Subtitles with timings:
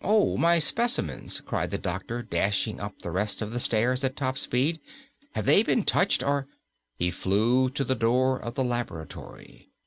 [0.00, 4.38] "Oh, my specimens!" cried the doctor, dashing up the rest of the stairs at top
[4.38, 4.80] speed.
[5.32, 6.46] "Have they been touched or"
[6.98, 9.68] He flew to the door of the laboratory.